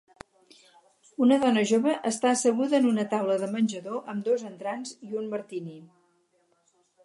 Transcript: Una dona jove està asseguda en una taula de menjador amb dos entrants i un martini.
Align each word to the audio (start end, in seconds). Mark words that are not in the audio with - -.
Una 1.25 1.37
dona 1.43 1.63
jove 1.71 1.93
està 2.11 2.31
asseguda 2.31 2.75
en 2.79 2.89
una 2.93 3.05
taula 3.13 3.37
de 3.43 3.51
menjador 3.53 4.01
amb 4.15 4.27
dos 4.31 4.49
entrants 4.53 4.97
i 5.11 5.15
un 5.23 5.33
martini. 5.37 5.81